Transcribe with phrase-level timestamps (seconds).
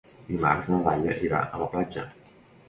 [0.29, 2.07] Dimarts na Laia irà a la platja.